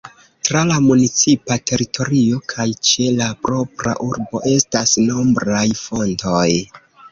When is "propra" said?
3.45-3.95